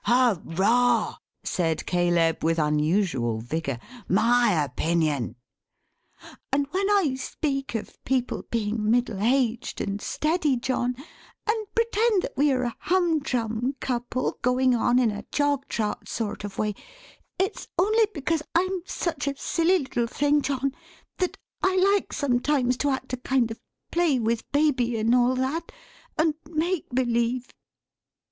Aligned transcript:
"Hooroar!" 0.07 1.17
said 1.43 1.85
Caleb 1.85 2.43
with 2.43 2.57
unusual 2.57 3.37
vigour. 3.39 3.77
"My 4.09 4.63
opinion!" 4.63 5.35
"And 6.51 6.65
when 6.71 6.89
I 6.89 7.13
speak 7.13 7.75
of 7.75 8.03
people 8.03 8.43
being 8.49 8.89
middle 8.89 9.21
aged, 9.21 9.79
and 9.79 10.01
steady, 10.01 10.57
John, 10.57 10.95
and 11.47 11.75
pretend 11.75 12.23
that 12.23 12.33
we 12.35 12.51
are 12.51 12.63
a 12.63 12.75
humdrum 12.79 13.75
couple, 13.79 14.39
going 14.41 14.73
on 14.73 14.97
in 14.97 15.11
a 15.11 15.23
jog 15.31 15.67
trot 15.67 16.07
sort 16.09 16.43
of 16.43 16.57
way, 16.57 16.73
it's 17.37 17.67
only 17.77 18.07
because 18.11 18.41
I'm 18.55 18.81
such 18.87 19.27
a 19.27 19.37
silly 19.37 19.77
little 19.77 20.07
thing, 20.07 20.41
John, 20.41 20.73
that 21.19 21.37
I 21.61 21.75
like, 21.93 22.11
sometimes, 22.11 22.75
to 22.77 22.89
act 22.89 23.13
a 23.13 23.17
kind 23.17 23.51
of 23.51 23.59
Play 23.91 24.17
with 24.17 24.51
Baby, 24.51 24.97
and 24.97 25.13
all 25.13 25.35
that: 25.35 25.71
and 26.17 26.33
make 26.49 26.89
believe." 26.89 27.49